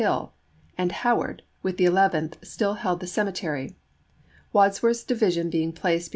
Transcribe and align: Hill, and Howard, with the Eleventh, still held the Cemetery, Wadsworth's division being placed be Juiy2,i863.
Hill, 0.01 0.33
and 0.79 0.91
Howard, 0.91 1.43
with 1.61 1.77
the 1.77 1.85
Eleventh, 1.85 2.39
still 2.41 2.73
held 2.73 3.01
the 3.01 3.05
Cemetery, 3.05 3.77
Wadsworth's 4.51 5.03
division 5.03 5.51
being 5.51 5.71
placed 5.71 5.79
be 5.81 5.99
Juiy2,i863. 6.01 6.09